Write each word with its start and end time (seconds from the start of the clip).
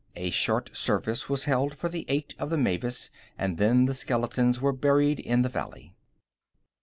A 0.15 0.31
short 0.31 0.75
service 0.75 1.29
was 1.29 1.43
held 1.43 1.75
for 1.77 1.87
the 1.87 2.05
eight 2.07 2.33
of 2.39 2.49
the 2.49 2.57
Mavis 2.57 3.11
and 3.37 3.59
then 3.59 3.85
the 3.85 3.93
skeletons 3.93 4.59
were 4.59 4.73
buried 4.73 5.19
in 5.19 5.43
the 5.43 5.47
valley. 5.49 5.93